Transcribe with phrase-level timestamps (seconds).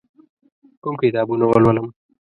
[0.81, 1.87] کوم کتابونه ولولم؟